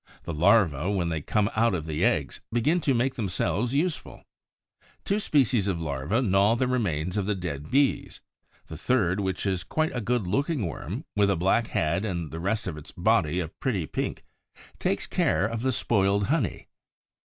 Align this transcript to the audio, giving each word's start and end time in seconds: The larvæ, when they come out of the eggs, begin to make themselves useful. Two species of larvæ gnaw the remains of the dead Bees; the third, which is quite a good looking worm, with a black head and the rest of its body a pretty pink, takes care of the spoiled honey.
The 0.23 0.33
larvæ, 0.33 0.95
when 0.95 1.09
they 1.09 1.21
come 1.21 1.47
out 1.55 1.75
of 1.75 1.85
the 1.85 2.03
eggs, 2.03 2.41
begin 2.51 2.81
to 2.81 2.95
make 2.95 3.13
themselves 3.13 3.75
useful. 3.75 4.23
Two 5.05 5.19
species 5.19 5.67
of 5.67 5.77
larvæ 5.77 6.25
gnaw 6.27 6.55
the 6.55 6.67
remains 6.67 7.17
of 7.17 7.27
the 7.27 7.35
dead 7.35 7.69
Bees; 7.69 8.19
the 8.65 8.77
third, 8.77 9.19
which 9.19 9.45
is 9.45 9.63
quite 9.63 9.95
a 9.95 10.01
good 10.01 10.25
looking 10.25 10.65
worm, 10.65 11.05
with 11.15 11.29
a 11.29 11.35
black 11.35 11.67
head 11.67 12.03
and 12.03 12.31
the 12.31 12.39
rest 12.39 12.65
of 12.65 12.77
its 12.77 12.91
body 12.91 13.39
a 13.39 13.49
pretty 13.49 13.85
pink, 13.85 14.23
takes 14.79 15.05
care 15.05 15.45
of 15.45 15.61
the 15.61 15.71
spoiled 15.71 16.23
honey. 16.29 16.67